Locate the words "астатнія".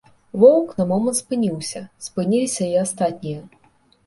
2.87-3.47